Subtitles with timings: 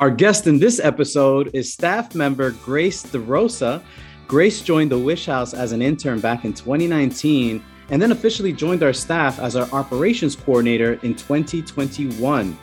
[0.00, 3.80] Our guest in this episode is staff member Grace DeRosa.
[4.26, 8.82] Grace joined the Wish House as an intern back in 2019 and then officially joined
[8.82, 12.58] our staff as our operations coordinator in 2021.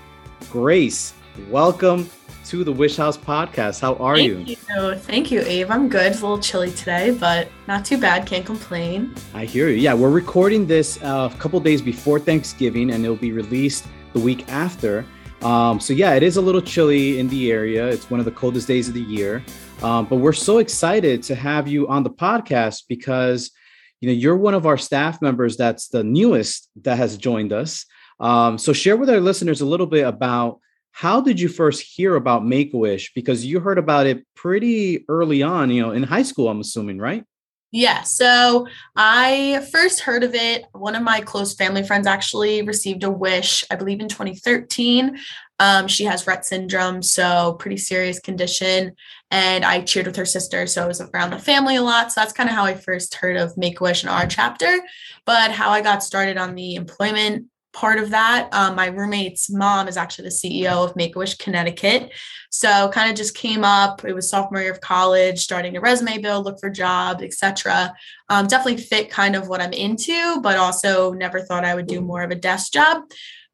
[0.50, 1.14] Grace,
[1.50, 2.10] welcome
[2.48, 3.80] to the Wish House podcast.
[3.80, 4.58] How are Thank you?
[4.76, 4.96] you?
[4.96, 5.72] Thank you, Abe.
[5.72, 6.12] I'm good.
[6.12, 8.26] It's a little chilly today, but not too bad.
[8.28, 9.16] Can't complain.
[9.34, 9.76] I hear you.
[9.76, 14.20] Yeah, we're recording this uh, a couple days before Thanksgiving and it'll be released the
[14.20, 15.06] week after.
[15.42, 17.88] Um, so yeah, it is a little chilly in the area.
[17.88, 19.44] It's one of the coldest days of the year.
[19.82, 23.52] Um, but we're so excited to have you on the podcast because
[24.00, 27.86] you know you're one of our staff members that's the newest that has joined us.
[28.20, 30.60] Um, so share with our listeners a little bit about
[30.92, 33.14] how did you first hear about Make a Wish?
[33.14, 36.50] Because you heard about it pretty early on, you know, in high school.
[36.50, 37.24] I'm assuming, right?
[37.72, 38.02] Yeah.
[38.04, 38.68] So
[38.98, 40.66] I first heard of it.
[40.74, 45.18] One of my close family friends actually received a wish, I believe in 2013.
[45.60, 48.94] Um, she has Rett syndrome, so pretty serious condition.
[49.30, 50.68] And I cheered with her sister.
[50.68, 52.12] So I was around the family a lot.
[52.12, 54.80] So that's kind of how I first heard of Make a Wish in our chapter.
[55.26, 58.50] But how I got started on the employment part of that.
[58.54, 62.12] Um, my roommate's mom is actually the CEO of Make a Wish Connecticut.
[62.50, 64.04] So kind of just came up.
[64.04, 67.94] It was sophomore year of college, starting a resume build, look for jobs, etc.
[68.30, 72.02] Um, definitely fit kind of what I'm into, but also never thought I would do
[72.02, 73.04] more of a desk job.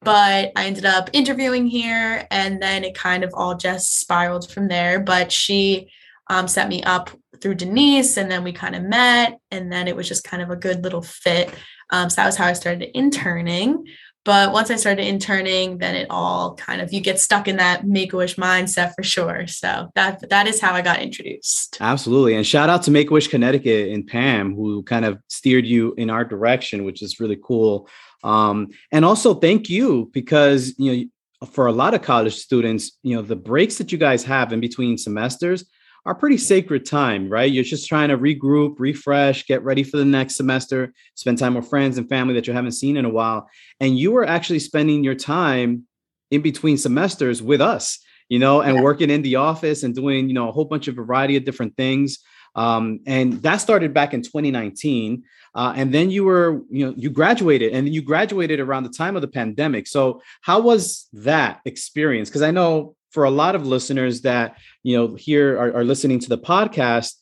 [0.01, 4.67] But I ended up interviewing here, and then it kind of all just spiraled from
[4.67, 4.99] there.
[4.99, 5.91] But she
[6.27, 7.09] um, set me up
[7.41, 10.49] through Denise, and then we kind of met, and then it was just kind of
[10.49, 11.53] a good little fit.
[11.89, 13.85] Um, so that was how I started interning.
[14.27, 17.87] But once I started interning, then it all kind of you get stuck in that
[17.87, 19.47] make a wish mindset for sure.
[19.47, 21.77] So that that is how I got introduced.
[21.79, 22.35] Absolutely.
[22.35, 25.93] And shout out to Make a Wish Connecticut and Pam, who kind of steered you
[25.93, 27.87] in our direction, which is really cool.
[28.21, 33.15] Um, and also thank you because you know for a lot of college students, you
[33.15, 35.63] know, the breaks that you guys have in between semesters
[36.07, 37.51] are pretty sacred time, right?
[37.51, 41.67] You're just trying to regroup, refresh, get ready for the next semester, spend time with
[41.67, 43.49] friends and family that you haven't seen in a while.
[43.81, 45.83] And you were actually spending your time
[46.31, 48.83] in between semesters with us, you know, and yeah.
[48.83, 51.75] working in the office and doing, you know, a whole bunch of variety of different
[51.75, 52.19] things.
[52.55, 55.23] Um, and that started back in 2019.
[55.53, 59.17] Uh, and then you were, you know, you graduated and you graduated around the time
[59.17, 59.87] of the pandemic.
[59.87, 62.29] So how was that experience?
[62.29, 66.19] Because I know for a lot of listeners that you know here are, are listening
[66.19, 67.15] to the podcast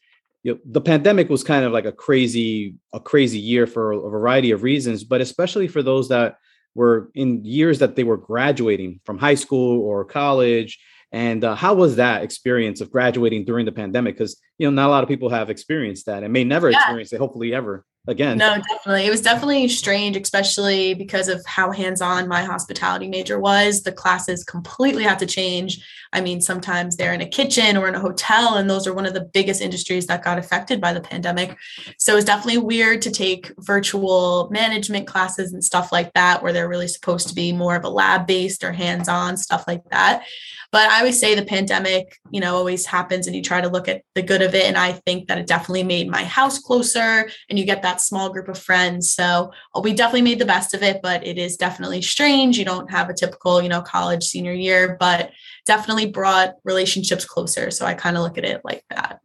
[0.43, 4.09] you know, the pandemic was kind of like a crazy a crazy year for a
[4.09, 6.35] variety of reasons but especially for those that
[6.75, 10.77] were in years that they were graduating from high school or college.
[11.11, 14.15] And uh, how was that experience of graduating during the pandemic?
[14.15, 16.77] Because you know not a lot of people have experienced that and may never yeah.
[16.77, 18.37] experience it hopefully ever again.
[18.37, 19.05] No, definitely.
[19.05, 23.83] It was definitely strange, especially because of how hands on my hospitality major was.
[23.83, 25.83] The classes completely had to change.
[26.13, 29.05] I mean, sometimes they're in a kitchen or in a hotel, and those are one
[29.05, 31.57] of the biggest industries that got affected by the pandemic.
[31.97, 36.69] So it's definitely weird to take virtual management classes and stuff like that, where they're
[36.69, 40.23] really supposed to be more of a lab based or hands on stuff like that.
[40.71, 43.87] But I always say the pandemic, you know, always happens and you try to look
[43.87, 44.65] at the good of it.
[44.65, 48.29] And I think that it definitely made my house closer and you get that small
[48.31, 49.11] group of friends.
[49.11, 52.57] So uh, we definitely made the best of it, but it is definitely strange.
[52.57, 55.31] You don't have a typical, you know, college senior year, but
[55.65, 57.71] definitely brought relationships closer.
[57.71, 59.19] So I kind of look at it like that.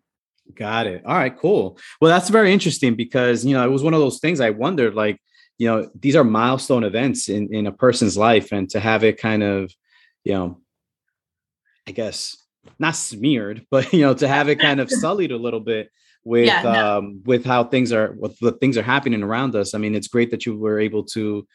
[0.54, 1.02] Got it.
[1.06, 1.78] All right, cool.
[2.00, 4.94] Well, that's very interesting because, you know, it was one of those things I wondered
[4.94, 5.20] like,
[5.58, 9.18] you know, these are milestone events in, in a person's life and to have it
[9.18, 9.72] kind of,
[10.24, 10.60] you know,
[11.86, 12.36] I guess
[12.78, 15.90] not smeared, but you know, to have it kind of sullied a little bit
[16.24, 16.98] with yeah, no.
[16.98, 19.74] um with how things are with the things are happening around us.
[19.74, 21.46] I mean, it's great that you were able to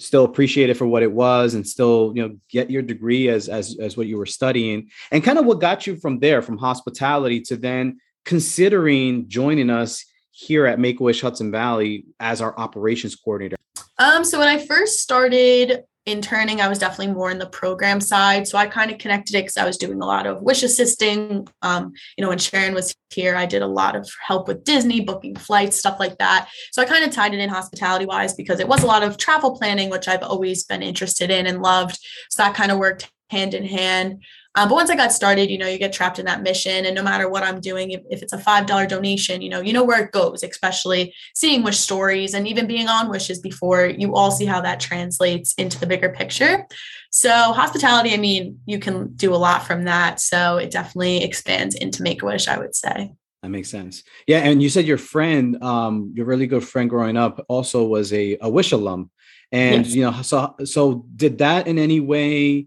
[0.00, 3.48] still appreciate it for what it was and still you know get your degree as
[3.48, 6.56] as as what you were studying and kind of what got you from there from
[6.56, 12.56] hospitality to then considering joining us here at make a wish hudson valley as our
[12.58, 13.56] operations coordinator
[13.98, 15.82] um so when i first started
[16.12, 18.46] interning, I was definitely more in the program side.
[18.46, 21.46] So I kind of connected it because I was doing a lot of wish assisting.
[21.62, 25.00] Um, you know, when Sharon was here, I did a lot of help with Disney,
[25.00, 26.48] booking flights, stuff like that.
[26.72, 29.16] So I kind of tied it in hospitality wise because it was a lot of
[29.16, 31.98] travel planning, which I've always been interested in and loved.
[32.30, 34.22] So that kind of worked hand in hand.
[34.58, 36.84] Um, but once I got started, you know, you get trapped in that mission.
[36.84, 39.72] And no matter what I'm doing, if, if it's a $5 donation, you know, you
[39.72, 44.16] know where it goes, especially seeing wish stories and even being on wishes before you
[44.16, 46.66] all see how that translates into the bigger picture.
[47.10, 50.18] So hospitality, I mean, you can do a lot from that.
[50.18, 53.12] So it definitely expands into make a wish, I would say.
[53.44, 54.02] That makes sense.
[54.26, 54.38] Yeah.
[54.38, 58.36] And you said your friend, um, your really good friend growing up also was a,
[58.40, 59.12] a wish alum.
[59.52, 59.94] And yes.
[59.94, 62.66] you know, so so did that in any way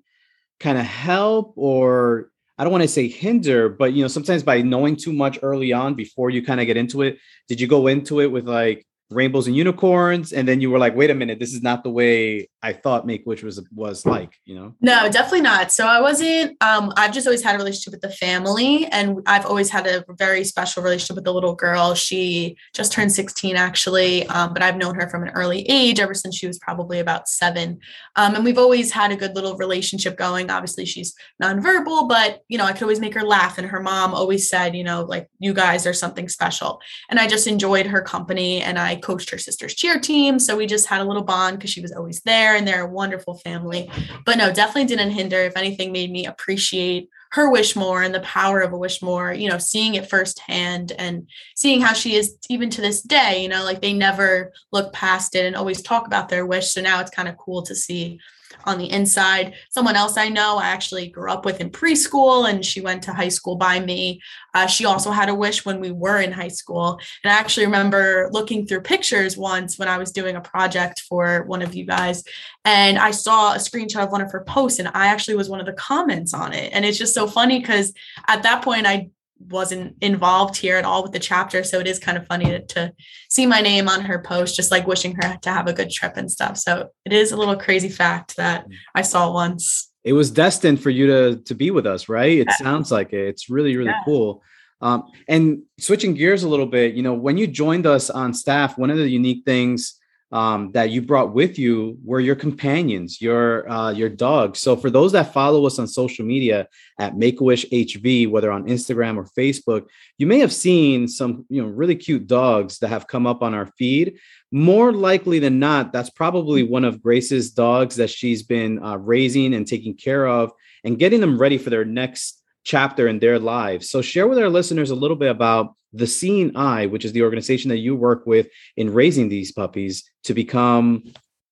[0.62, 4.62] kind of help or I don't want to say hinder, but you know, sometimes by
[4.62, 7.18] knowing too much early on before you kind of get into it,
[7.48, 10.31] did you go into it with like rainbows and unicorns?
[10.31, 13.06] And then you were like wait a minute this is not the way i thought
[13.06, 14.74] make wish was was like you know?
[14.81, 15.72] No definitely not.
[15.72, 19.46] So i wasn't um i've just always had a relationship with the family and i've
[19.46, 21.94] always had a very special relationship with the little girl.
[21.96, 26.13] She just turned 16 actually um, but i've known her from an early age ever
[26.13, 27.80] since she was probably about seven.
[28.16, 30.50] Um, and we've always had a good little relationship going.
[30.50, 34.14] Obviously she's nonverbal but you know i could always make her laugh and her mom
[34.14, 36.81] always said you know like you guys are something special.
[37.10, 40.40] And i just enjoyed her company and i coached her sister's cheer team.
[40.40, 42.92] So we just had a little bond because she was always there and they're a
[42.92, 43.89] wonderful family.
[44.25, 45.38] But no, definitely didn't hinder.
[45.38, 49.33] If anything, made me appreciate her wish more and the power of a wish more,
[49.33, 53.48] you know, seeing it firsthand and seeing how she is even to this day, you
[53.48, 56.74] know, like they never look past it and always talk about their wish.
[56.74, 58.19] So now it's kind of cool to see
[58.66, 59.54] on the inside.
[59.69, 63.13] Someone else I know, I actually grew up with in preschool, and she went to
[63.13, 64.22] high school by me.
[64.54, 67.00] Uh, she also had a wish when we were in high school.
[67.24, 71.44] And I actually remember looking through pictures once when I was doing a project for
[71.44, 72.24] one of you guys,
[72.66, 75.60] and I saw a screenshot of one of her posts, and I actually was one
[75.60, 76.72] of the comments on it.
[76.74, 77.94] And it's just so funny because
[78.28, 79.10] at that point, I
[79.48, 81.64] wasn't involved here at all with the chapter.
[81.64, 82.94] So it is kind of funny to, to,
[83.30, 86.18] see my name on her post, just like wishing her to have a good trip
[86.18, 86.58] and stuff.
[86.58, 88.74] So it is a little crazy fact that mm.
[88.94, 89.90] I saw once.
[90.04, 92.40] It was destined for you to to be with us, right?
[92.40, 92.56] It yeah.
[92.56, 93.28] sounds like it.
[93.28, 94.04] It's really, really yeah.
[94.04, 94.44] cool.
[94.82, 98.78] Um, and switching gears a little bit, you know, when you joined us on staff,
[98.78, 100.00] one of the unique things
[100.31, 104.60] um, that you brought with you were your companions, your uh, your dogs.
[104.60, 106.68] So for those that follow us on social media
[107.00, 109.88] at Make a Wish HV, whether on Instagram or Facebook,
[110.18, 113.54] you may have seen some you know really cute dogs that have come up on
[113.54, 114.18] our feed.
[114.51, 119.54] More likely than not, that's probably one of Grace's dogs that she's been uh, raising
[119.54, 120.51] and taking care of
[120.83, 123.90] and getting them ready for their next chapter in their lives.
[123.90, 127.24] So share with our listeners a little bit about the Seeing Eye, which is the
[127.24, 128.48] organization that you work with
[128.78, 131.04] in raising these puppies to become,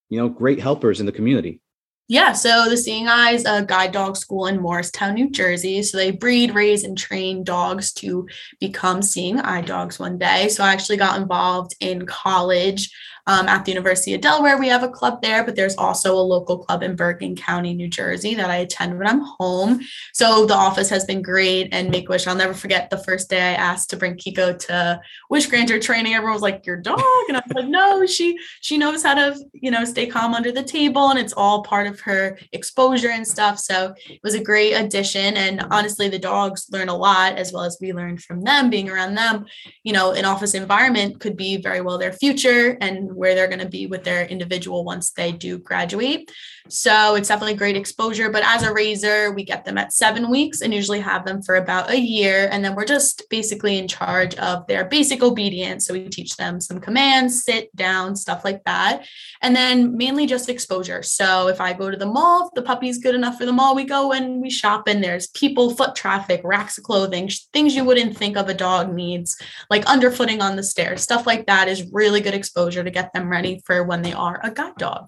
[0.10, 1.62] you know, great helpers in the community.
[2.08, 5.84] Yeah, so the Seeing Eye is a guide dog school in Morristown, New Jersey.
[5.84, 8.28] So they breed, raise, and train dogs to
[8.60, 10.50] become seeing eye dogs one day.
[10.50, 12.90] So I actually got involved in college
[13.27, 14.57] um, at the University of Delaware.
[14.57, 17.88] We have a club there, but there's also a local club in Bergen County, New
[17.88, 19.81] Jersey that I attend when I'm home.
[20.13, 22.27] So the office has been great and Make Wish.
[22.27, 26.13] I'll never forget the first day I asked to bring Kiko to Wish Granter training.
[26.13, 29.38] Everyone was like, "Your dog," and I was like, "No, she she knows how to
[29.54, 33.27] you know stay calm under the table, and it's all part of her exposure and
[33.27, 37.54] stuff." So it was a great addition, and honestly, the dogs learn a lot as
[37.54, 39.45] well as we learn from them being around them.
[39.83, 43.60] You know, an office environment could be very well their future and where they're going
[43.60, 46.32] to be with their individual once they do graduate.
[46.69, 48.30] So it's definitely great exposure.
[48.30, 51.56] But as a raiser, we get them at seven weeks and usually have them for
[51.56, 52.48] about a year.
[52.51, 55.86] And then we're just basically in charge of their basic obedience.
[55.86, 59.07] So we teach them some commands, sit down, stuff like that.
[59.42, 61.01] And then mainly just exposure.
[61.01, 63.75] So if I go to the mall, if the puppy's good enough for the mall,
[63.75, 67.83] we go and we shop and there's people, foot traffic, racks of clothing, things you
[67.83, 69.36] wouldn't think of a dog needs,
[69.69, 73.30] like underfooting on the stairs, stuff like that is really good exposure to get them
[73.30, 75.07] ready for when they are a guide dog.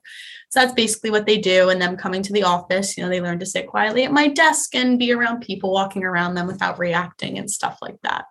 [0.50, 1.51] So that's basically what they do.
[1.60, 4.28] And them coming to the office, you know, they learn to sit quietly at my
[4.28, 8.26] desk and be around people walking around them without reacting and stuff like that.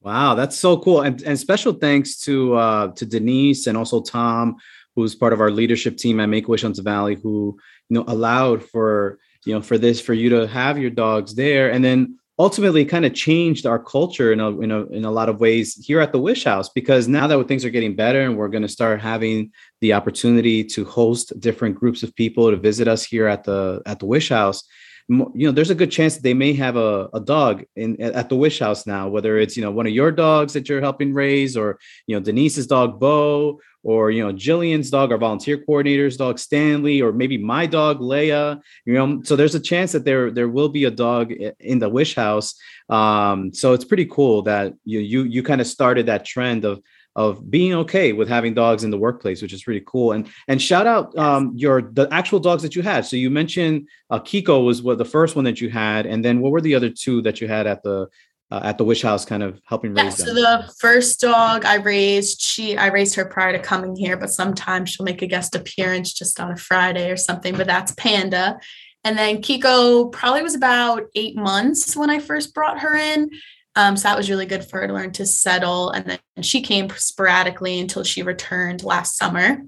[0.00, 1.00] Wow, that's so cool.
[1.00, 4.56] And, and special thanks to uh, to Denise and also Tom,
[4.94, 8.62] who's part of our leadership team at Make Wish Hudson Valley, who you know allowed
[8.62, 12.84] for you know for this for you to have your dogs there, and then ultimately
[12.84, 16.00] kind of changed our culture in a, in a in a lot of ways here
[16.00, 18.68] at the Wish House because now that things are getting better and we're going to
[18.68, 23.44] start having the opportunity to host different groups of people to visit us here at
[23.44, 24.64] the at the Wish House
[25.08, 28.30] you know there's a good chance that they may have a, a dog in at
[28.30, 31.12] the wish house now whether it's you know one of your dogs that you're helping
[31.12, 36.16] raise or you know denise's dog bo or you know Jillian's dog, our volunteer coordinator's
[36.16, 38.60] dog Stanley, or maybe my dog Leia.
[38.84, 41.88] You know, so there's a chance that there there will be a dog in the
[41.88, 42.54] Wish House.
[42.88, 46.82] Um, so it's pretty cool that you you you kind of started that trend of
[47.16, 50.12] of being okay with having dogs in the workplace, which is really cool.
[50.12, 53.04] And and shout out um, your the actual dogs that you had.
[53.06, 56.40] So you mentioned uh, Kiko was what the first one that you had, and then
[56.40, 58.08] what were the other two that you had at the
[58.54, 60.26] uh, at the Wish House, kind of helping raise yeah, them?
[60.26, 64.30] So the first dog I raised, she I raised her prior to coming here, but
[64.30, 67.56] sometimes she'll make a guest appearance just on a Friday or something.
[67.56, 68.58] But that's Panda.
[69.02, 73.30] And then Kiko probably was about eight months when I first brought her in.
[73.76, 75.90] Um, so that was really good for her to learn to settle.
[75.90, 79.62] And then she came sporadically until she returned last summer.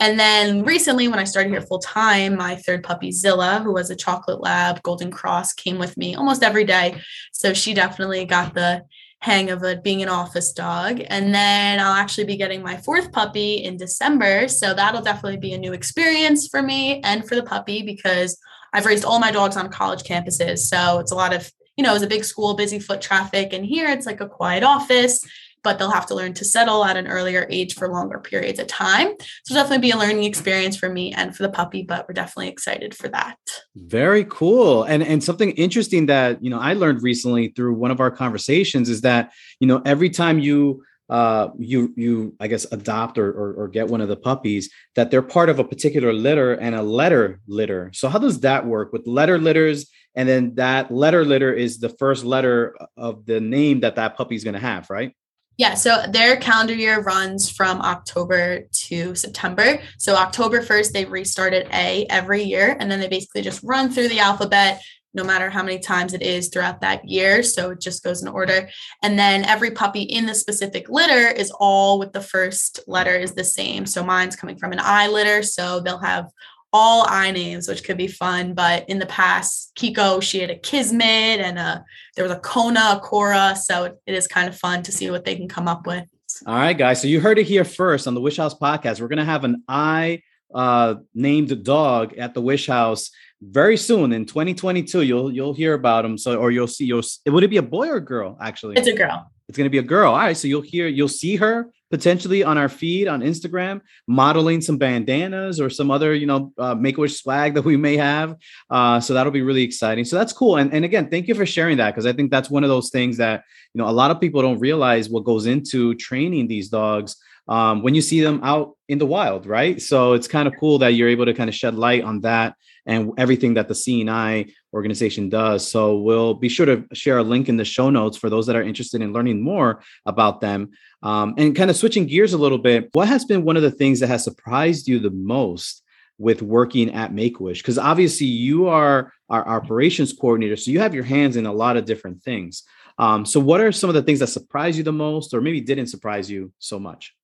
[0.00, 3.90] And then recently, when I started here full time, my third puppy, Zilla, who was
[3.90, 7.00] a chocolate lab, Golden Cross, came with me almost every day.
[7.32, 8.82] So she definitely got the
[9.20, 11.00] hang of it being an office dog.
[11.06, 14.48] And then I'll actually be getting my fourth puppy in December.
[14.48, 18.36] So that'll definitely be a new experience for me and for the puppy because
[18.72, 20.58] I've raised all my dogs on college campuses.
[20.60, 21.48] So it's a lot of,
[21.82, 23.52] you know, it's a big school, busy foot traffic.
[23.52, 25.26] And here it's like a quiet office
[25.64, 28.66] but they'll have to learn to settle at an earlier age for longer periods of
[28.66, 29.14] time.
[29.44, 32.48] So definitely be a learning experience for me and for the puppy, but we're definitely
[32.48, 33.36] excited for that.
[33.76, 34.82] Very cool.
[34.82, 38.88] And and something interesting that, you know, I learned recently through one of our conversations
[38.88, 43.52] is that, you know, every time you uh, you you I guess adopt or, or,
[43.52, 46.82] or get one of the puppies that they're part of a particular litter and a
[46.82, 47.90] letter litter.
[47.92, 49.90] So how does that work with letter litters?
[50.14, 54.34] And then that letter litter is the first letter of the name that that puppy
[54.34, 55.14] is going to have, right?
[55.58, 59.80] Yeah, so their calendar year runs from October to September.
[59.98, 64.08] So October 1st, they restarted A every year, and then they basically just run through
[64.08, 64.82] the alphabet
[65.14, 67.42] no matter how many times it is throughout that year.
[67.42, 68.68] So it just goes in order.
[69.02, 73.34] And then every puppy in the specific litter is all with the first letter is
[73.34, 73.84] the same.
[73.84, 75.42] So mine's coming from an I litter.
[75.42, 76.30] So they'll have
[76.72, 78.54] all I names, which could be fun.
[78.54, 81.02] But in the past, Kiko, she had a Kismet
[81.40, 81.84] and a
[82.16, 83.54] there was a Kona, a Cora.
[83.56, 86.04] So it, it is kind of fun to see what they can come up with.
[86.46, 87.00] All right, guys.
[87.00, 89.00] So you heard it here first on the Wish House podcast.
[89.00, 90.22] We're gonna have an I
[90.54, 93.10] uh, named dog at the Wish House
[93.42, 95.02] very soon in 2022.
[95.02, 96.16] You'll you'll hear about him.
[96.16, 96.86] So or you'll see.
[96.86, 98.38] You'll would it be a boy or a girl?
[98.40, 99.30] Actually, it's a girl.
[99.48, 100.12] It's gonna be a girl.
[100.12, 100.36] All right.
[100.36, 105.60] So you'll hear you'll see her potentially on our feed on Instagram, modeling some bandanas
[105.60, 108.34] or some other, you know, uh, Make Wish swag that we may have.
[108.70, 110.06] Uh, so that'll be really exciting.
[110.06, 110.56] So that's cool.
[110.56, 112.88] And, and again, thank you for sharing that because I think that's one of those
[112.88, 113.44] things that,
[113.74, 117.82] you know, a lot of people don't realize what goes into training these dogs um,
[117.82, 119.80] when you see them out in the wild, right?
[119.82, 122.56] So it's kind of cool that you're able to kind of shed light on that
[122.86, 125.68] and everything that the Seeing Eye organization does.
[125.68, 128.56] So we'll be sure to share a link in the show notes for those that
[128.56, 130.70] are interested in learning more about them.
[131.02, 133.70] Um, and kind of switching gears a little bit, what has been one of the
[133.70, 135.82] things that has surprised you the most
[136.18, 137.62] with working at Make Wish?
[137.62, 141.76] Because obviously you are our operations coordinator, so you have your hands in a lot
[141.76, 142.64] of different things.
[142.98, 145.60] Um, so, what are some of the things that surprised you the most, or maybe
[145.60, 147.14] didn't surprise you so much?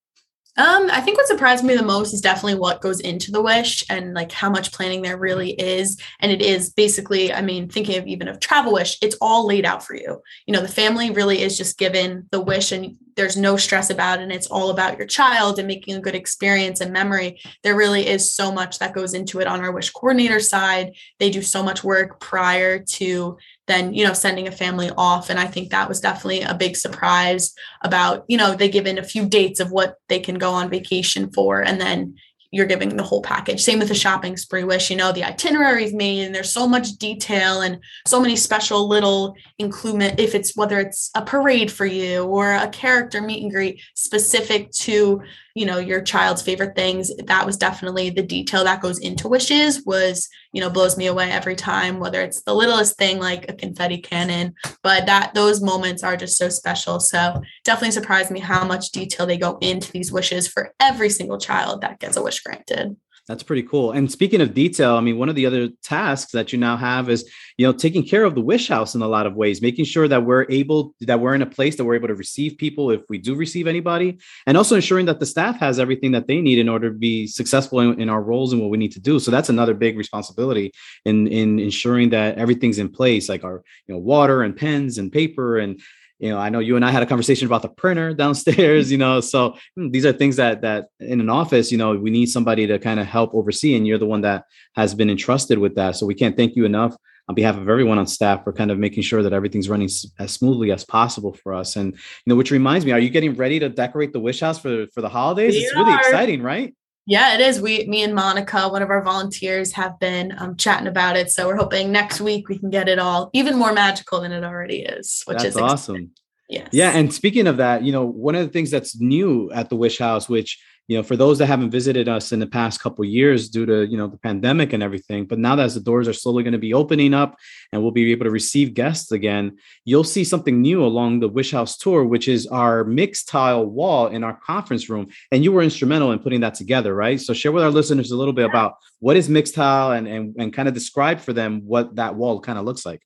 [0.59, 3.85] Um, I think what surprised me the most is definitely what goes into the wish
[3.89, 6.01] and like how much planning there really is.
[6.19, 9.65] And it is basically, I mean, thinking of even of travel wish, it's all laid
[9.65, 10.21] out for you.
[10.47, 14.21] You know, the family really is just given the wish and there's no stress about.
[14.21, 17.41] And it's all about your child and making a good experience and memory.
[17.65, 20.93] There really is so much that goes into it on our wish coordinator side.
[21.19, 25.39] They do so much work prior to then you know sending a family off and
[25.39, 29.03] i think that was definitely a big surprise about you know they give in a
[29.03, 32.17] few dates of what they can go on vacation for and then
[32.51, 33.63] you're giving the whole package.
[33.63, 36.93] Same with the shopping spree wish, you know, the itineraries made and there's so much
[36.93, 39.89] detail and so many special little inclusion
[40.19, 44.71] if it's whether it's a parade for you or a character meet and greet specific
[44.71, 45.21] to,
[45.59, 47.11] you know, your child's favorite things.
[47.27, 51.31] That was definitely the detail that goes into wishes was, you know, blows me away
[51.31, 56.05] every time, whether it's the littlest thing like a confetti cannon, but that those moments
[56.05, 57.01] are just so special.
[57.01, 61.39] So definitely surprised me how much detail they go into these wishes for every single
[61.39, 62.97] child that gets a wish granted.
[63.29, 63.93] That's pretty cool.
[63.93, 67.11] And speaking of detail, I mean, one of the other tasks that you now have
[67.11, 69.85] is, you know, taking care of the wish house in a lot of ways, making
[69.85, 72.91] sure that we're able, that we're in a place that we're able to receive people
[72.91, 76.41] if we do receive anybody, and also ensuring that the staff has everything that they
[76.41, 79.01] need in order to be successful in, in our roles and what we need to
[79.01, 79.21] do.
[79.21, 80.73] So that's another big responsibility
[81.05, 85.13] in in ensuring that everything's in place, like our, you know, water and pens and
[85.13, 85.83] paper and
[86.19, 88.99] you know i know you and i had a conversation about the printer downstairs you
[88.99, 92.27] know so hmm, these are things that that in an office you know we need
[92.27, 94.45] somebody to kind of help oversee and you're the one that
[94.75, 95.97] has been entrusted with that.
[95.97, 96.97] So we can't thank you enough
[97.29, 100.33] on behalf of everyone on staff for kind of making sure that everything's running as
[100.33, 101.77] smoothly as possible for us.
[101.77, 104.59] And you know which reminds me are you getting ready to decorate the wish house
[104.59, 105.55] for for the holidays?
[105.55, 106.75] We it's really exciting right
[107.09, 107.59] yeah, it is.
[107.59, 111.31] We, me and Monica, one of our volunteers, have been um, chatting about it.
[111.31, 114.45] So we're hoping next week we can get it all even more magical than it
[114.45, 116.11] already is, which that's is awesome.
[116.51, 116.69] Yes.
[116.71, 119.77] Yeah, and speaking of that, you know, one of the things that's new at the
[119.77, 123.05] Wish House, which you know, for those that haven't visited us in the past couple
[123.05, 126.15] years due to, you know, the pandemic and everything, but now that the doors are
[126.15, 127.37] slowly going to be opening up
[127.73, 131.53] and we'll be able to receive guests again, you'll see something new along the Wish
[131.53, 135.09] House tour, which is our Mixtile wall in our conference room.
[135.31, 137.21] And you were instrumental in putting that together, right?
[137.21, 140.55] So share with our listeners a little bit about what is Mixtile and, and, and
[140.55, 143.03] kind of describe for them what that wall kind of looks like.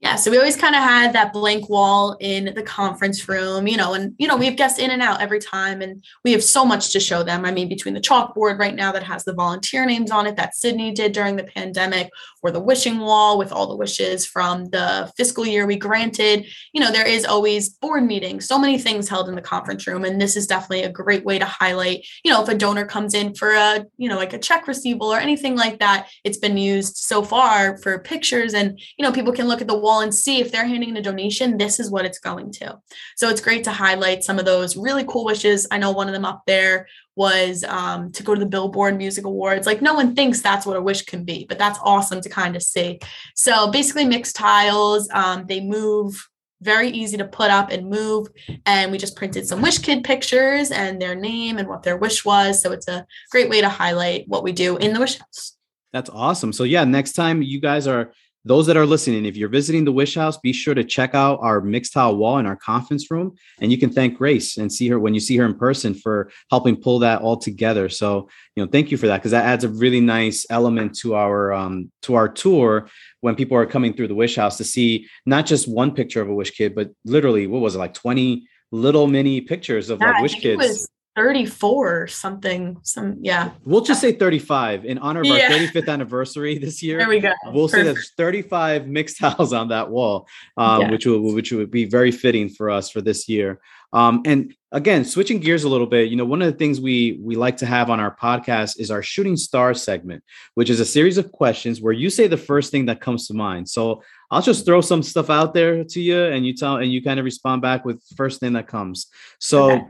[0.00, 3.76] Yeah, so we always kind of had that blank wall in the conference room, you
[3.76, 6.44] know, and you know, we have guests in and out every time and we have
[6.44, 7.44] so much to show them.
[7.44, 10.54] I mean, between the chalkboard right now that has the volunteer names on it that
[10.54, 12.10] Sydney did during the pandemic,
[12.42, 16.80] or the wishing wall with all the wishes from the fiscal year we granted, you
[16.80, 20.04] know, there is always board meetings, so many things held in the conference room.
[20.04, 23.14] And this is definitely a great way to highlight, you know, if a donor comes
[23.14, 26.56] in for a, you know, like a check receivable or anything like that, it's been
[26.56, 30.40] used so far for pictures and, you know, people can look at the and see
[30.40, 32.78] if they're handing in a donation, this is what it's going to.
[33.16, 35.66] So it's great to highlight some of those really cool wishes.
[35.70, 39.24] I know one of them up there was um, to go to the Billboard Music
[39.24, 39.66] Awards.
[39.66, 42.54] Like no one thinks that's what a wish can be, but that's awesome to kind
[42.54, 43.00] of see.
[43.34, 45.12] So basically, Mixtiles.
[45.14, 46.28] Um, they move
[46.60, 48.28] very easy to put up and move.
[48.66, 52.24] And we just printed some Wish Kid pictures and their name and what their wish
[52.24, 52.62] was.
[52.62, 55.56] So it's a great way to highlight what we do in the Wish House.
[55.92, 56.52] That's awesome.
[56.52, 58.12] So yeah, next time you guys are
[58.48, 61.38] those that are listening, if you're visiting the Wish House, be sure to check out
[61.42, 64.98] our Mixtile wall in our conference room, and you can thank Grace and see her
[64.98, 67.90] when you see her in person for helping pull that all together.
[67.90, 71.14] So, you know, thank you for that because that adds a really nice element to
[71.14, 72.88] our um, to our tour
[73.20, 76.30] when people are coming through the Wish House to see not just one picture of
[76.30, 80.12] a Wish Kid, but literally what was it like twenty little mini pictures of yeah,
[80.12, 80.88] like Wish Kids
[81.18, 85.34] 34 or something some yeah we'll just say 35 in honor of yeah.
[85.34, 87.72] our 35th anniversary this year there we go we'll Perfect.
[87.72, 90.90] say there's 35 Mixtiles on that wall um, yeah.
[90.92, 93.60] which will which would be very fitting for us for this year
[93.92, 97.18] um, and again switching gears a little bit you know one of the things we
[97.20, 100.22] we like to have on our podcast is our shooting star segment
[100.54, 103.34] which is a series of questions where you say the first thing that comes to
[103.34, 106.92] mind so i'll just throw some stuff out there to you and you tell and
[106.92, 109.08] you kind of respond back with first thing that comes
[109.40, 109.84] so okay.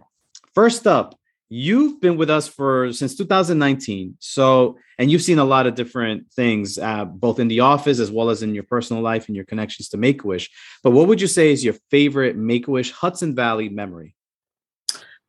[0.59, 1.15] First up
[1.49, 6.29] you've been with us for since 2019 so and you've seen a lot of different
[6.33, 9.45] things uh, both in the office as well as in your personal life and your
[9.45, 10.51] connections to make-a-wish.
[10.83, 14.17] But what would you say is your favorite make-a-wish hudson valley memory?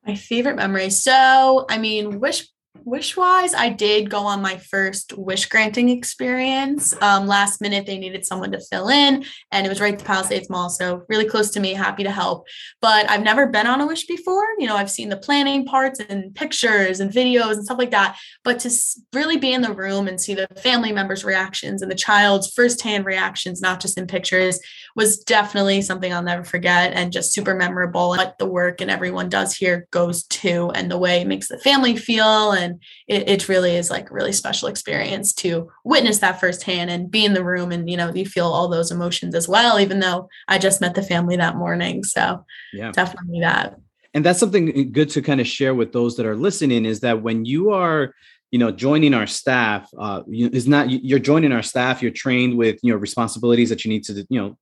[0.03, 0.89] My favorite memory.
[0.89, 2.47] So i mean wish
[2.85, 6.99] wish wise i did go on my first wish granting experience.
[7.01, 10.05] Um, last minute they needed someone to fill in and it was right at the
[10.05, 12.47] palisades mall so really close to me happy to help.
[12.81, 14.45] But i've never been on a wish before.
[14.57, 18.17] You know i've seen the planning parts and pictures and videos and stuff like that
[18.43, 18.71] but to
[19.13, 23.05] really be in the room and see the family members reactions and the child's firsthand
[23.05, 24.59] reactions not just in pictures
[24.95, 28.09] was definitely something i'll never forget and just super memorable.
[28.09, 31.57] What the work and everyone does here goes to and the way it makes the
[31.59, 36.19] family feel and and it, it really is like a really special experience to witness
[36.19, 39.35] that firsthand and be in the room and you know you feel all those emotions
[39.35, 42.03] as well even though i just met the family that morning.
[42.03, 42.91] So yeah.
[42.91, 43.79] definitely that.
[44.13, 47.21] And that's something good to kind of share with those that are listening is that
[47.21, 48.15] when you are
[48.51, 52.79] you know joining our staff uh is not you're joining our staff you're trained with
[52.81, 54.57] you know responsibilities that you need to you know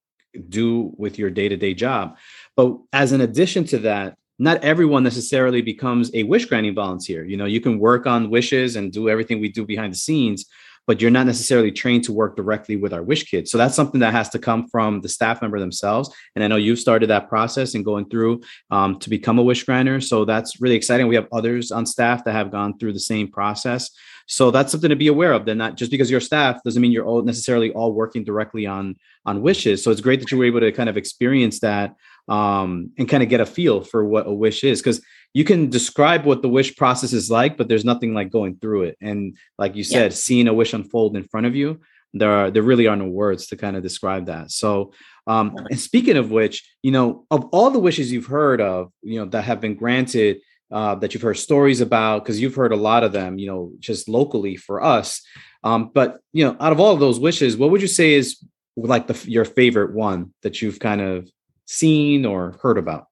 [0.49, 2.17] do with your day-to-day job.
[2.55, 7.25] But as an addition to that not everyone necessarily becomes a wish granting volunteer.
[7.25, 10.45] You know, you can work on wishes and do everything we do behind the scenes,
[10.85, 13.51] but you're not necessarily trained to work directly with our wish kids.
[13.51, 16.09] So that's something that has to come from the staff member themselves.
[16.35, 19.63] And I know you've started that process and going through um, to become a wish
[19.63, 19.99] granter.
[19.99, 21.07] So that's really exciting.
[21.07, 23.91] We have others on staff that have gone through the same process.
[24.27, 25.45] So that's something to be aware of.
[25.45, 28.95] That not just because you're staff doesn't mean you're all necessarily all working directly on
[29.25, 29.83] on wishes.
[29.83, 31.95] So it's great that you were able to kind of experience that
[32.27, 35.01] um, and kind of get a feel for what a wish is because
[35.33, 38.83] you can describe what the wish process is like but there's nothing like going through
[38.83, 38.97] it.
[39.01, 40.17] And like you said yeah.
[40.17, 41.79] seeing a wish unfold in front of you
[42.13, 44.51] there are there really are no words to kind of describe that.
[44.51, 44.93] So
[45.27, 49.19] um and speaking of which you know of all the wishes you've heard of you
[49.19, 52.77] know that have been granted uh, that you've heard stories about because you've heard a
[52.77, 55.21] lot of them you know just locally for us
[55.63, 58.43] um, but you know out of all of those wishes what would you say is
[58.75, 61.29] like the your favorite one that you've kind of
[61.67, 63.07] seen or heard about?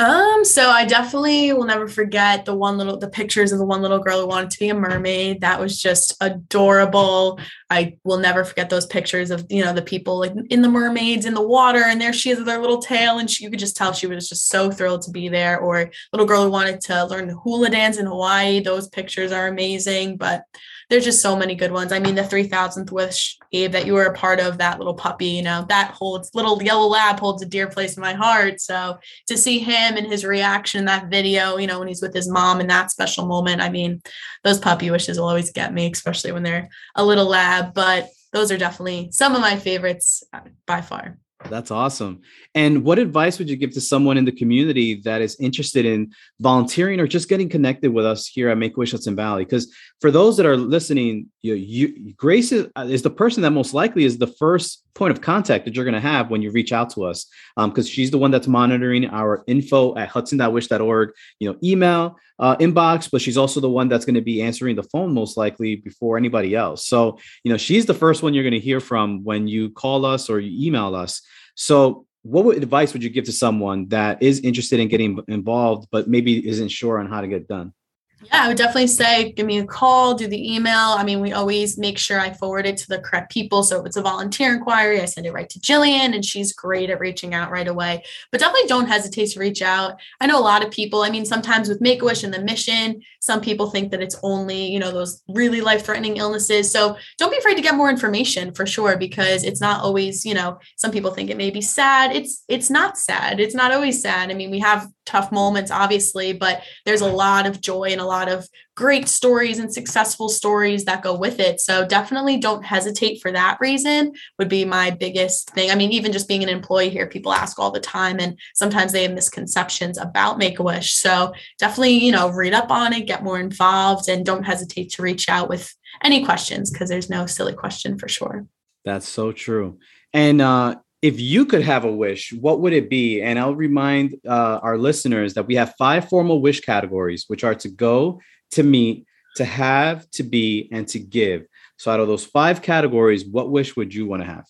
[0.00, 3.82] Um, so I definitely will never forget the one little the pictures of the one
[3.82, 5.42] little girl who wanted to be a mermaid.
[5.42, 7.38] That was just adorable.
[7.68, 11.26] I will never forget those pictures of you know the people like in the mermaids
[11.26, 13.58] in the water, and there she is with her little tail, and she, you could
[13.58, 15.60] just tell she was just so thrilled to be there.
[15.60, 18.60] Or little girl who wanted to learn hula dance in Hawaii.
[18.60, 20.44] Those pictures are amazing, but
[20.90, 21.92] there's just so many good ones.
[21.92, 25.28] I mean, the 3000th wish, Abe, that you were a part of, that little puppy,
[25.28, 28.60] you know, that holds little yellow lab holds a dear place in my heart.
[28.60, 28.98] So
[29.28, 32.28] to see him and his reaction in that video, you know, when he's with his
[32.28, 34.02] mom in that special moment, I mean,
[34.42, 37.72] those puppy wishes will always get me, especially when they're a little lab.
[37.72, 41.18] But those are definitely some of my favorites uh, by far.
[41.50, 42.20] That's awesome.
[42.54, 46.12] And what advice would you give to someone in the community that is interested in
[46.38, 49.44] volunteering or just getting connected with us here at Make Wish Hudson Valley?
[49.44, 53.50] Because for those that are listening, you, you Grace is, uh, is the person that
[53.50, 56.50] most likely is the first point of contact that you're going to have when you
[56.50, 61.10] reach out to us, because um, she's the one that's monitoring our info at hudson.wish.org,
[61.38, 64.74] you know, email, uh, inbox, but she's also the one that's going to be answering
[64.74, 66.86] the phone most likely before anybody else.
[66.86, 70.04] So, you know, she's the first one you're going to hear from when you call
[70.04, 71.22] us or you email us.
[71.60, 76.08] So what advice would you give to someone that is interested in getting involved but
[76.08, 77.74] maybe isn't sure on how to get done
[78.22, 80.74] yeah, I would definitely say give me a call, do the email.
[80.74, 83.62] I mean, we always make sure I forward it to the correct people.
[83.62, 86.90] So if it's a volunteer inquiry, I send it right to Jillian, and she's great
[86.90, 88.04] at reaching out right away.
[88.30, 90.00] But definitely don't hesitate to reach out.
[90.20, 92.42] I know a lot of people, I mean, sometimes with Make a Wish and the
[92.42, 96.70] mission, some people think that it's only, you know, those really life threatening illnesses.
[96.70, 100.34] So don't be afraid to get more information for sure, because it's not always, you
[100.34, 102.14] know, some people think it may be sad.
[102.14, 103.40] It's, it's not sad.
[103.40, 104.30] It's not always sad.
[104.30, 108.09] I mean, we have tough moments, obviously, but there's a lot of joy and a
[108.10, 111.60] lot of great stories and successful stories that go with it.
[111.60, 115.70] So definitely don't hesitate for that reason, would be my biggest thing.
[115.70, 118.92] I mean, even just being an employee here, people ask all the time, and sometimes
[118.92, 120.92] they have misconceptions about Make a Wish.
[120.94, 125.02] So definitely, you know, read up on it, get more involved, and don't hesitate to
[125.02, 128.46] reach out with any questions because there's no silly question for sure.
[128.84, 129.78] That's so true.
[130.12, 133.22] And uh, if you could have a wish, what would it be?
[133.22, 137.54] And I'll remind uh, our listeners that we have five formal wish categories, which are
[137.56, 138.20] to go,
[138.52, 141.46] to meet, to have, to be, and to give.
[141.78, 144.44] So, out of those five categories, what wish would you want to have?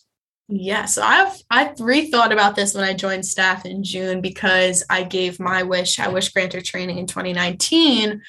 [0.52, 5.04] Yeah, so I've I rethought about this when I joined staff in June because I
[5.04, 8.20] gave my wish, I wish granter training in 2019.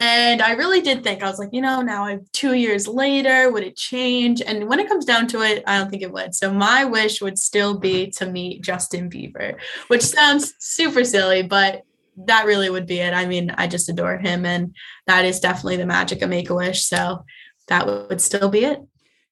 [0.00, 3.52] And I really did think, I was like, you know, now I'm two years later,
[3.52, 4.42] would it change?
[4.42, 6.34] And when it comes down to it, I don't think it would.
[6.34, 9.56] So my wish would still be to meet Justin Bieber,
[9.88, 11.82] which sounds super silly, but
[12.26, 13.14] that really would be it.
[13.14, 14.74] I mean, I just adore him, and
[15.06, 16.82] that is definitely the magic of Make a Wish.
[16.82, 17.24] So
[17.68, 18.80] that would still be it.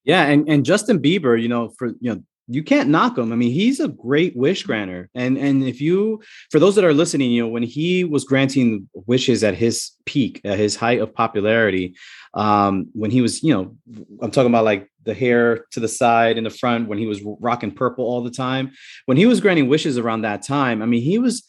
[0.09, 3.31] Yeah, and and Justin Bieber, you know, for you know, you can't knock him.
[3.31, 5.07] I mean, he's a great wish granter.
[5.13, 8.89] And and if you for those that are listening, you know, when he was granting
[9.05, 11.95] wishes at his peak, at his height of popularity,
[12.33, 13.75] um, when he was, you know,
[14.19, 17.21] I'm talking about like the hair to the side in the front, when he was
[17.39, 18.71] rocking purple all the time,
[19.05, 21.43] when he was granting wishes around that time, I mean, he was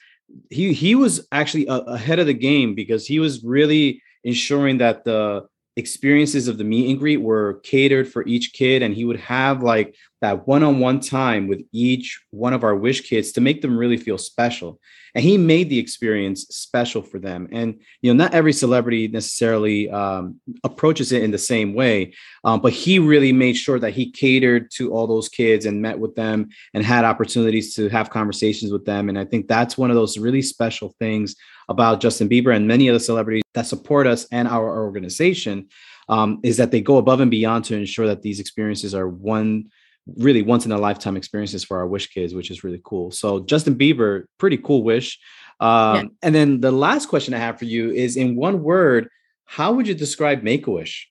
[0.50, 5.04] he he was actually a, ahead of the game because he was really ensuring that
[5.04, 5.46] the
[5.80, 9.62] experiences of the meet and greet were catered for each kid and he would have
[9.62, 13.96] like that one-on-one time with each one of our wish kids to make them really
[13.96, 14.78] feel special.
[15.14, 17.48] And he made the experience special for them.
[17.52, 22.12] And you know not every celebrity necessarily um, approaches it in the same way
[22.44, 25.98] um, but he really made sure that he catered to all those kids and met
[25.98, 29.08] with them and had opportunities to have conversations with them.
[29.08, 31.34] And i think that's one of those really special things
[31.68, 35.68] about Justin Bieber and many other celebrities that support us and our organization
[36.08, 39.70] um, is that they go above and beyond to ensure that these experiences are one
[40.16, 43.10] really once in a lifetime experiences for our wish kids which is really cool.
[43.10, 45.18] So justin bieber pretty cool wish.
[45.60, 46.02] Um, yeah.
[46.22, 49.08] and then the last question i have for you is in one word
[49.44, 51.10] how would you describe make a wish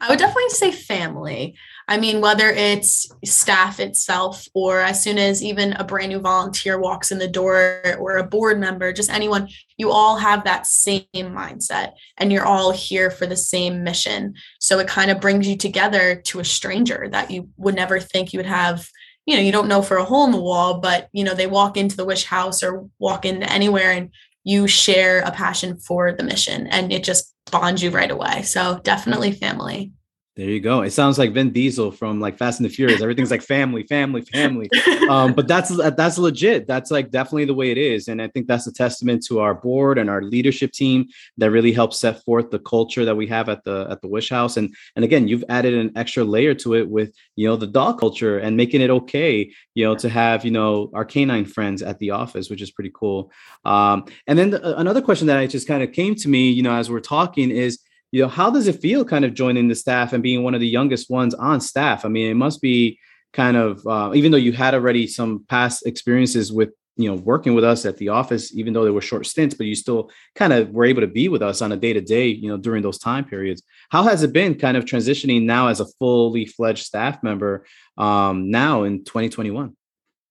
[0.00, 1.56] I would definitely say family.
[1.86, 6.78] I mean, whether it's staff itself or as soon as even a brand new volunteer
[6.78, 11.04] walks in the door or a board member, just anyone, you all have that same
[11.14, 14.34] mindset and you're all here for the same mission.
[14.60, 18.32] So it kind of brings you together to a stranger that you would never think
[18.32, 18.88] you would have.
[19.26, 21.46] You know, you don't know for a hole in the wall, but you know, they
[21.46, 24.10] walk into the wish house or walk into anywhere and
[24.42, 28.42] you share a passion for the mission and it just bonds you right away.
[28.42, 29.92] So definitely family.
[30.36, 30.82] There you go.
[30.82, 33.00] It sounds like Vin Diesel from like Fast and the Furious.
[33.00, 34.68] Everything's like family, family, family.
[35.08, 36.66] Um, but that's that's legit.
[36.66, 39.54] That's like definitely the way it is, and I think that's a testament to our
[39.54, 43.48] board and our leadership team that really helps set forth the culture that we have
[43.48, 44.56] at the at the Wish House.
[44.56, 48.00] And and again, you've added an extra layer to it with you know the dog
[48.00, 51.98] culture and making it okay, you know, to have you know our canine friends at
[51.98, 53.30] the office, which is pretty cool.
[53.64, 56.62] Um, and then the, another question that I just kind of came to me, you
[56.62, 57.78] know, as we're talking is
[58.14, 60.60] you know, how does it feel kind of joining the staff and being one of
[60.60, 62.04] the youngest ones on staff?
[62.04, 63.00] I mean, it must be
[63.32, 67.54] kind of, uh, even though you had already some past experiences with, you know, working
[67.54, 70.52] with us at the office, even though they were short stints, but you still kind
[70.52, 72.84] of were able to be with us on a day to day, you know, during
[72.84, 73.64] those time periods.
[73.90, 77.66] How has it been kind of transitioning now as a fully fledged staff member
[77.98, 79.74] um, now in 2021?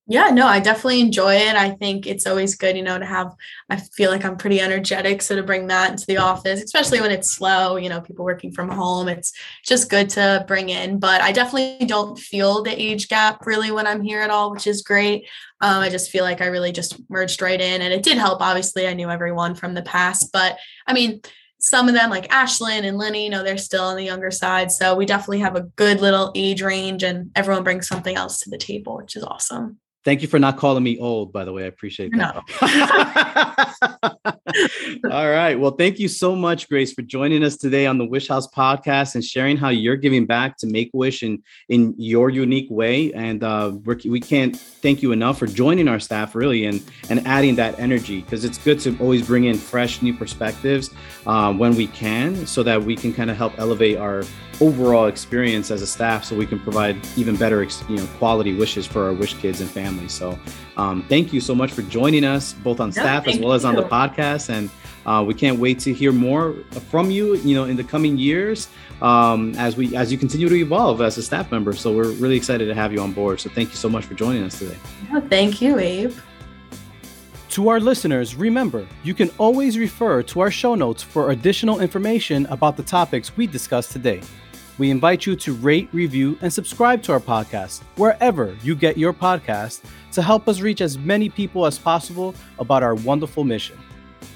[0.06, 1.56] Yeah, no, I definitely enjoy it.
[1.56, 3.34] I think it's always good, you know, to have,
[3.70, 5.22] I feel like I'm pretty energetic.
[5.22, 8.52] So to bring that into the office, especially when it's slow, you know, people working
[8.52, 9.32] from home, it's
[9.66, 11.00] just good to bring in.
[11.00, 14.68] But I definitely don't feel the age gap really when I'm here at all, which
[14.68, 15.26] is great.
[15.62, 17.82] Um, I just feel like I really just merged right in.
[17.82, 18.42] And it did help.
[18.42, 20.32] Obviously, I knew everyone from the past.
[20.34, 21.22] But I mean,
[21.60, 24.70] some of them, like Ashlyn and Lenny, you know, they're still on the younger side.
[24.70, 28.50] So we definitely have a good little age range, and everyone brings something else to
[28.50, 29.80] the table, which is awesome.
[30.04, 31.64] Thank you for not calling me old, by the way.
[31.64, 32.44] I appreciate that.
[35.12, 35.56] All right.
[35.56, 39.16] Well, thank you so much, Grace, for joining us today on the Wish House podcast
[39.16, 43.14] and sharing how you're giving back to Make Wish in, in your unique way.
[43.14, 43.72] And uh,
[44.06, 48.22] we can't thank you enough for joining our staff, really, and, and adding that energy
[48.22, 50.90] because it's good to always bring in fresh, new perspectives
[51.26, 54.24] uh, when we can so that we can kind of help elevate our
[54.62, 58.86] overall experience as a staff so we can provide even better you know quality wishes
[58.86, 60.38] for our wish kids and families so
[60.78, 63.76] um, thank you so much for joining us both on staff as well as on
[63.76, 64.50] the podcast.
[64.50, 64.70] And
[65.06, 66.56] uh, we can't wait to hear more
[66.90, 68.70] from you you know in the coming years
[69.02, 71.74] um, as we as you continue to evolve as a staff member.
[71.74, 73.40] So we're really excited to have you on board.
[73.40, 74.78] So thank you so much for joining us today.
[75.12, 76.14] No, thank you abe.
[77.50, 82.48] To our listeners, remember, you can always refer to our show notes for additional information
[82.48, 84.22] about the topics we discussed today.
[84.78, 89.14] We invite you to rate, review, and subscribe to our podcast wherever you get your
[89.14, 89.84] podcast
[90.14, 93.78] to help us reach as many people as possible about our wonderful mission.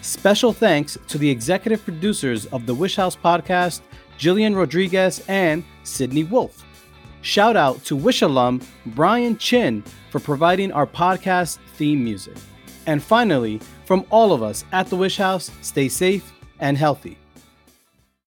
[0.02, 3.82] Special thanks to the executive producers of the Wish House podcast,
[4.20, 6.64] Jillian Rodriguez and Sydney Wolf.
[7.22, 12.38] Shout out to Wish alum Brian Chin for providing our podcast theme music.
[12.86, 17.18] And finally, from all of us at the Wish House, stay safe and healthy.